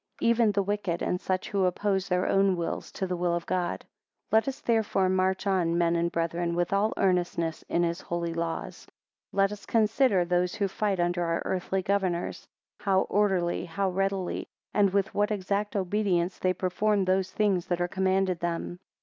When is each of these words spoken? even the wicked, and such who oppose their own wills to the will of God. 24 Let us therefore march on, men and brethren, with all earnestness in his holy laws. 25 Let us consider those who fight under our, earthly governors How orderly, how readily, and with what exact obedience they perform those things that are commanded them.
even 0.19 0.51
the 0.53 0.63
wicked, 0.63 1.03
and 1.03 1.21
such 1.21 1.49
who 1.49 1.65
oppose 1.65 2.07
their 2.09 2.25
own 2.27 2.55
wills 2.57 2.91
to 2.91 3.05
the 3.05 3.15
will 3.15 3.35
of 3.35 3.45
God. 3.45 3.81
24 4.29 4.29
Let 4.35 4.47
us 4.47 4.59
therefore 4.61 5.09
march 5.09 5.45
on, 5.45 5.77
men 5.77 5.95
and 5.95 6.11
brethren, 6.11 6.55
with 6.55 6.73
all 6.73 6.91
earnestness 6.97 7.61
in 7.69 7.83
his 7.83 8.01
holy 8.01 8.33
laws. 8.33 8.87
25 9.29 9.37
Let 9.37 9.51
us 9.51 9.65
consider 9.67 10.25
those 10.25 10.55
who 10.55 10.67
fight 10.67 10.99
under 10.99 11.23
our, 11.23 11.43
earthly 11.45 11.83
governors 11.83 12.47
How 12.79 13.01
orderly, 13.01 13.65
how 13.65 13.91
readily, 13.91 14.47
and 14.73 14.89
with 14.89 15.13
what 15.13 15.29
exact 15.29 15.75
obedience 15.75 16.39
they 16.39 16.53
perform 16.53 17.05
those 17.05 17.29
things 17.29 17.67
that 17.67 17.79
are 17.79 17.87
commanded 17.87 18.39
them. 18.39 18.79